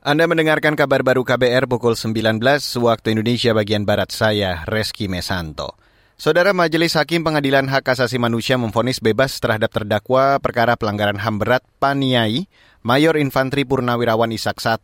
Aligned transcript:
Anda 0.00 0.24
mendengarkan 0.24 0.80
kabar 0.80 1.04
baru 1.04 1.28
KBR 1.28 1.68
pukul 1.68 1.92
19 1.92 2.40
waktu 2.80 3.12
Indonesia 3.12 3.52
bagian 3.52 3.84
Barat 3.84 4.08
saya, 4.08 4.64
Reski 4.64 5.12
Mesanto. 5.12 5.76
Saudara 6.16 6.56
Majelis 6.56 6.96
Hakim 6.96 7.20
Pengadilan 7.20 7.68
Hak 7.68 7.84
Asasi 7.84 8.16
Manusia 8.16 8.56
memfonis 8.56 8.96
bebas 8.96 9.36
terhadap 9.36 9.68
terdakwa 9.68 10.40
perkara 10.40 10.80
pelanggaran 10.80 11.20
HAM 11.20 11.44
berat 11.44 11.60
Paniai, 11.76 12.48
Mayor 12.80 13.20
Infantri 13.20 13.68
Purnawirawan 13.68 14.32
Isak 14.32 14.64
I. 14.64 14.80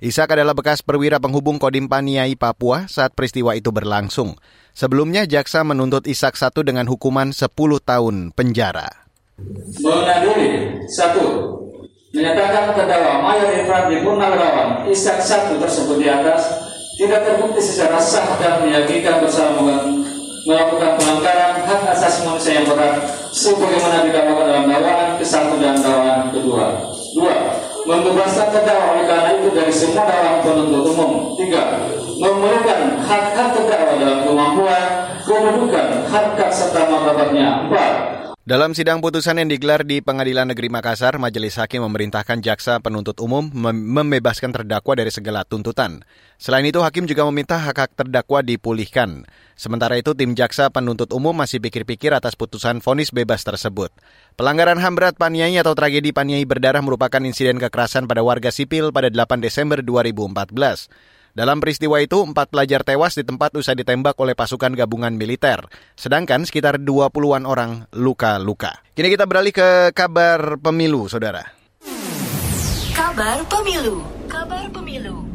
Isak 0.00 0.32
adalah 0.32 0.56
bekas 0.56 0.80
perwira 0.80 1.20
penghubung 1.20 1.60
Kodim 1.60 1.84
Paniai, 1.84 2.32
Papua 2.32 2.88
saat 2.88 3.12
peristiwa 3.12 3.52
itu 3.60 3.68
berlangsung. 3.68 4.40
Sebelumnya 4.72 5.28
jaksa 5.28 5.68
menuntut 5.68 6.08
Isak 6.08 6.32
I 6.40 6.48
dengan 6.64 6.88
hukuman 6.88 7.36
10 7.36 7.52
tahun 7.84 8.32
penjara. 8.32 8.88
Mengadili, 9.84 10.80
satu, 10.88 11.60
menyatakan 12.14 12.74
terdakwa 12.76 13.24
Mayor 13.24 13.50
Infantri 13.56 14.00
Purnawirawan 14.04 14.86
Isak 14.86 15.18
satu 15.20 15.58
tersebut 15.58 16.00
di 16.00 16.08
atas 16.08 16.66
tidak 16.96 17.28
terbukti 17.28 17.60
secara 17.60 18.00
sah 18.00 18.40
dan 18.40 18.64
meyakinkan 18.64 19.20
bersama 19.20 19.60
melakukan 20.46 20.96
pelanggaran 20.96 21.66
hak 21.66 21.82
asasi 21.92 22.22
manusia 22.24 22.62
yang 22.62 22.66
berat 22.70 23.02
sebagaimana 23.34 24.06
didakwakan 24.06 24.46
dalam 24.46 24.64
dakwaan 24.70 25.10
ke 25.18 25.26
satu 25.26 25.58
dan 25.58 25.74
dakwaan 25.82 26.30
kedua. 26.30 26.66
Dua, 27.18 27.36
membebaskan 27.84 28.48
terdakwa 28.54 28.94
oleh 28.94 29.04
karena 29.10 29.30
itu 29.42 29.48
dari 29.50 29.74
semua 29.74 30.06
dakwaan 30.06 30.40
penuntut 30.46 30.84
umum. 30.94 31.34
Tiga, 31.34 31.62
memerlukan 32.22 32.80
hak-hak 33.02 33.48
terdakwa 33.58 33.92
dalam 33.98 34.18
kemampuan, 34.22 34.84
kedudukan, 35.26 35.86
harkat 36.06 36.50
serta 36.54 36.80
martabatnya. 36.94 37.66
Empat, 37.66 37.94
dalam 38.46 38.78
sidang 38.78 39.02
putusan 39.02 39.42
yang 39.42 39.50
digelar 39.50 39.82
di 39.82 39.98
Pengadilan 39.98 40.46
Negeri 40.46 40.70
Makassar, 40.70 41.18
Majelis 41.18 41.58
Hakim 41.58 41.82
memerintahkan 41.82 42.38
jaksa 42.46 42.78
penuntut 42.78 43.18
umum 43.18 43.50
mem 43.50 43.74
membebaskan 43.74 44.54
terdakwa 44.54 44.94
dari 44.94 45.10
segala 45.10 45.42
tuntutan. 45.42 46.06
Selain 46.38 46.62
itu, 46.62 46.78
Hakim 46.78 47.10
juga 47.10 47.26
meminta 47.26 47.58
hak-hak 47.58 47.98
terdakwa 47.98 48.46
dipulihkan. 48.46 49.26
Sementara 49.58 49.98
itu, 49.98 50.14
tim 50.14 50.38
jaksa 50.38 50.70
penuntut 50.70 51.10
umum 51.10 51.34
masih 51.34 51.58
pikir-pikir 51.58 52.14
atas 52.14 52.38
putusan 52.38 52.78
vonis 52.78 53.10
bebas 53.10 53.42
tersebut. 53.42 53.90
Pelanggaran 54.38 54.78
HAM 54.78 54.94
berat 54.94 55.18
Paniai 55.18 55.58
atau 55.58 55.74
tragedi 55.74 56.14
Paniai 56.14 56.46
berdarah 56.46 56.86
merupakan 56.86 57.18
insiden 57.26 57.58
kekerasan 57.58 58.06
pada 58.06 58.22
warga 58.22 58.54
sipil 58.54 58.94
pada 58.94 59.10
8 59.10 59.42
Desember 59.42 59.82
2014. 59.82 60.86
Dalam 61.36 61.60
peristiwa 61.60 62.00
itu, 62.00 62.24
empat 62.24 62.48
pelajar 62.48 62.80
tewas 62.80 63.12
di 63.12 63.20
tempat 63.20 63.52
usai 63.52 63.76
ditembak 63.76 64.16
oleh 64.16 64.32
pasukan 64.32 64.72
gabungan 64.72 65.20
militer. 65.20 65.68
Sedangkan 65.92 66.48
sekitar 66.48 66.80
20-an 66.80 67.44
orang 67.44 67.84
luka-luka. 67.92 68.80
Kini 68.96 69.12
kita 69.12 69.28
beralih 69.28 69.52
ke 69.52 69.92
kabar 69.92 70.56
pemilu, 70.56 71.12
saudara. 71.12 71.44
Kabar 72.96 73.44
pemilu. 73.52 74.00
Kabar 74.24 74.64
pemilu. 74.72 75.28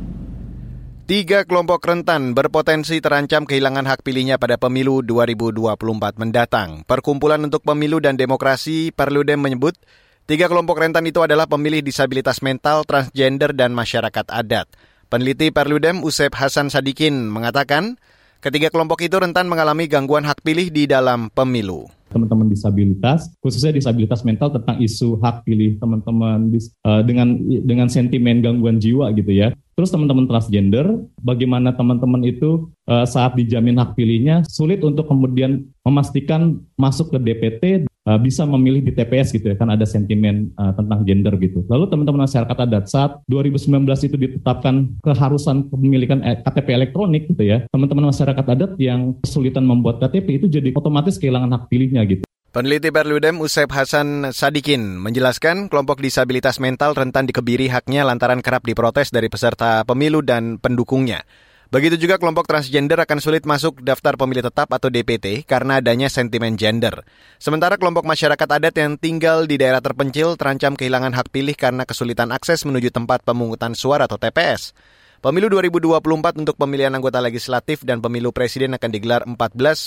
Tiga 1.05 1.45
kelompok 1.45 1.85
rentan 1.85 2.33
berpotensi 2.33 2.97
terancam 2.97 3.45
kehilangan 3.45 3.85
hak 3.85 4.02
pilihnya 4.02 4.41
pada 4.41 4.57
pemilu 4.57 5.05
2024 5.05 6.17
mendatang. 6.17 6.81
Perkumpulan 6.89 7.45
untuk 7.45 7.61
Pemilu 7.61 8.02
dan 8.02 8.17
Demokrasi 8.17 8.89
Perludem 8.89 9.38
menyebut 9.38 9.77
tiga 10.25 10.49
kelompok 10.49 10.81
rentan 10.81 11.05
itu 11.05 11.22
adalah 11.22 11.45
pemilih 11.45 11.85
disabilitas 11.85 12.41
mental, 12.41 12.89
transgender, 12.89 13.53
dan 13.53 13.75
masyarakat 13.77 14.25
adat. 14.33 14.66
Peneliti 15.11 15.51
Perludem 15.51 16.07
Usep 16.07 16.31
Hasan 16.31 16.71
Sadikin 16.71 17.27
mengatakan, 17.27 17.99
ketiga 18.39 18.71
kelompok 18.71 19.03
itu 19.03 19.19
rentan 19.19 19.51
mengalami 19.51 19.91
gangguan 19.91 20.23
hak 20.23 20.39
pilih 20.39 20.71
di 20.71 20.87
dalam 20.87 21.27
pemilu 21.27 21.91
teman-teman 22.11 22.51
disabilitas, 22.51 23.31
khususnya 23.39 23.71
disabilitas 23.71 24.27
mental 24.27 24.51
tentang 24.51 24.83
isu 24.83 25.15
hak 25.23 25.47
pilih 25.47 25.79
teman-teman 25.79 26.51
uh, 26.83 27.01
dengan 27.07 27.39
dengan 27.63 27.87
sentimen 27.87 28.43
gangguan 28.43 28.83
jiwa 28.83 29.15
gitu 29.15 29.31
ya. 29.31 29.55
Terus 29.72 29.89
teman-teman 29.89 30.27
transgender, 30.27 30.83
bagaimana 31.23 31.72
teman-teman 31.72 32.22
itu 32.27 32.67
uh, 32.91 33.08
saat 33.08 33.39
dijamin 33.39 33.80
hak 33.80 33.95
pilihnya 33.95 34.44
sulit 34.45 34.83
untuk 34.83 35.08
kemudian 35.08 35.63
memastikan 35.88 36.59
masuk 36.75 37.16
ke 37.16 37.18
DPT 37.18 37.63
uh, 38.06 38.19
bisa 38.19 38.44
memilih 38.44 38.84
di 38.84 38.91
TPS 38.91 39.31
gitu 39.31 39.47
ya, 39.47 39.56
kan 39.56 39.72
ada 39.72 39.88
sentimen 39.88 40.51
uh, 40.59 40.75
tentang 40.75 41.07
gender 41.07 41.34
gitu. 41.40 41.63
Lalu 41.72 41.88
teman-teman 41.88 42.28
masyarakat 42.28 42.57
adat 42.68 42.85
saat 42.91 43.12
2019 43.31 43.88
itu 44.12 44.16
ditetapkan 44.19 44.91
keharusan 45.01 45.72
kepemilikan 45.72 46.19
KTP 46.19 46.68
elektronik 46.75 47.31
gitu 47.31 47.44
ya, 47.47 47.63
teman-teman 47.72 48.12
masyarakat 48.12 48.45
adat 48.45 48.72
yang 48.75 49.16
kesulitan 49.24 49.63
membuat 49.63 50.03
KTP 50.03 50.44
itu 50.44 50.47
jadi 50.51 50.75
otomatis 50.75 51.16
kehilangan 51.16 51.51
hak 51.56 51.63
pilihnya 51.72 52.03
gitu. 52.06 52.28
Peneliti 52.51 52.91
Perludem 52.91 53.39
Usep 53.39 53.72
Hasan 53.72 54.35
Sadikin 54.35 55.00
menjelaskan 55.00 55.72
kelompok 55.72 56.03
disabilitas 56.03 56.59
mental 56.59 56.91
rentan 56.91 57.23
dikebiri 57.23 57.72
haknya 57.72 58.03
lantaran 58.03 58.44
kerap 58.44 58.67
diprotes 58.67 59.07
dari 59.07 59.31
peserta 59.31 59.88
pemilu 59.88 60.19
dan 60.19 60.59
pendukungnya. 60.59 61.23
Begitu 61.72 61.95
juga 61.95 62.19
kelompok 62.19 62.51
transgender 62.51 63.00
akan 63.00 63.23
sulit 63.23 63.47
masuk 63.47 63.79
daftar 63.79 64.19
pemilih 64.19 64.44
tetap 64.44 64.67
atau 64.67 64.91
DPT 64.91 65.47
karena 65.47 65.79
adanya 65.79 66.12
sentimen 66.12 66.59
gender. 66.59 67.07
Sementara 67.39 67.79
kelompok 67.79 68.03
masyarakat 68.03 68.50
adat 68.59 68.75
yang 68.75 69.00
tinggal 69.00 69.47
di 69.47 69.56
daerah 69.56 69.79
terpencil 69.79 70.35
terancam 70.35 70.75
kehilangan 70.75 71.16
hak 71.16 71.31
pilih 71.31 71.56
karena 71.56 71.88
kesulitan 71.88 72.35
akses 72.35 72.68
menuju 72.68 72.91
tempat 72.91 73.23
pemungutan 73.23 73.79
suara 73.79 74.12
atau 74.12 74.19
TPS. 74.19 74.75
Pemilu 75.21 75.53
2024 75.53 76.41
untuk 76.41 76.57
pemilihan 76.57 76.89
anggota 76.97 77.21
legislatif 77.21 77.85
dan 77.85 78.01
pemilu 78.01 78.33
presiden 78.33 78.73
akan 78.73 78.89
digelar 78.89 79.21
14 79.21 79.37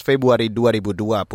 Februari 0.06 0.46
2024. 0.46 1.26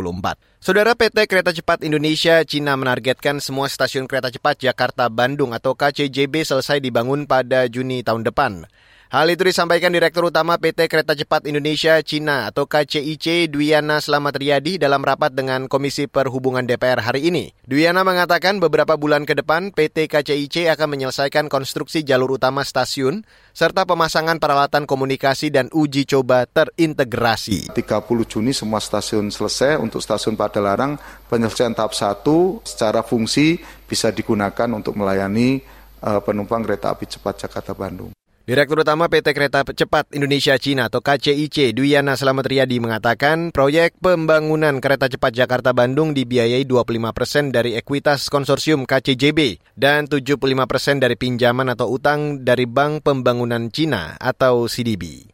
Saudara 0.64 0.96
PT 0.96 1.28
Kereta 1.28 1.52
Cepat 1.52 1.84
Indonesia 1.84 2.40
Cina 2.48 2.80
menargetkan 2.80 3.44
semua 3.44 3.68
stasiun 3.68 4.08
kereta 4.08 4.32
cepat 4.32 4.56
Jakarta-Bandung 4.64 5.52
atau 5.52 5.76
KCJB 5.76 6.48
selesai 6.48 6.80
dibangun 6.80 7.28
pada 7.28 7.68
Juni 7.68 8.00
tahun 8.00 8.24
depan. 8.24 8.72
Hal 9.10 9.26
itu 9.34 9.42
disampaikan 9.42 9.90
Direktur 9.90 10.30
Utama 10.30 10.62
PT 10.62 10.86
Kereta 10.86 11.18
Cepat 11.18 11.50
Indonesia 11.50 11.98
Cina 12.06 12.46
atau 12.46 12.70
KCIC 12.70 13.50
Dwiana 13.50 13.98
Slamet 13.98 14.38
Riyadi 14.38 14.78
dalam 14.78 15.02
rapat 15.02 15.34
dengan 15.34 15.66
Komisi 15.66 16.06
Perhubungan 16.06 16.62
DPR 16.70 17.02
hari 17.02 17.34
ini. 17.34 17.50
Dwiana 17.66 18.06
mengatakan 18.06 18.62
beberapa 18.62 19.02
bulan 19.02 19.26
ke 19.26 19.34
depan 19.34 19.74
PT 19.74 20.14
KCIC 20.14 20.70
akan 20.70 20.94
menyelesaikan 20.94 21.50
konstruksi 21.50 22.06
jalur 22.06 22.38
utama 22.38 22.62
stasiun 22.62 23.26
serta 23.50 23.90
pemasangan 23.90 24.38
peralatan 24.38 24.86
komunikasi 24.86 25.50
dan 25.50 25.74
uji 25.74 26.06
coba 26.06 26.46
terintegrasi. 26.46 27.74
30 27.74 27.82
Juni 28.30 28.54
semua 28.54 28.78
stasiun 28.78 29.34
selesai 29.34 29.82
untuk 29.82 30.06
stasiun 30.06 30.38
Padalarang 30.38 31.02
penyelesaian 31.34 31.74
tahap 31.74 31.98
1 31.98 32.22
secara 32.62 33.02
fungsi 33.02 33.58
bisa 33.90 34.14
digunakan 34.14 34.70
untuk 34.70 34.94
melayani 34.94 35.66
uh, 36.06 36.22
penumpang 36.22 36.62
kereta 36.62 36.94
api 36.94 37.10
cepat 37.10 37.50
Jakarta 37.50 37.74
Bandung. 37.74 38.14
Direktur 38.50 38.82
Utama 38.82 39.06
PT 39.06 39.38
Kereta 39.38 39.62
Cepat 39.62 40.10
Indonesia 40.10 40.58
Cina 40.58 40.90
atau 40.90 41.06
KCIC 41.06 41.70
Dwiana 41.70 42.18
Selamat 42.18 42.50
Riyadi 42.50 42.82
mengatakan 42.82 43.54
proyek 43.54 43.94
pembangunan 44.02 44.82
kereta 44.82 45.06
cepat 45.06 45.38
Jakarta 45.38 45.70
Bandung 45.70 46.18
dibiayai 46.18 46.66
25 46.66 47.14
persen 47.14 47.54
dari 47.54 47.78
ekuitas 47.78 48.26
konsorsium 48.26 48.90
KCJB 48.90 49.62
dan 49.78 50.10
75 50.10 50.42
persen 50.66 50.98
dari 50.98 51.14
pinjaman 51.14 51.70
atau 51.78 51.94
utang 51.94 52.42
dari 52.42 52.66
Bank 52.66 53.06
Pembangunan 53.06 53.70
Cina 53.70 54.18
atau 54.18 54.66
CDB. 54.66 55.30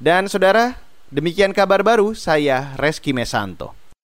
Dan 0.00 0.32
saudara, 0.32 0.80
demikian 1.12 1.52
kabar 1.52 1.84
baru 1.84 2.16
saya 2.16 2.72
Reski 2.80 3.12
Mesanto. 3.12 3.77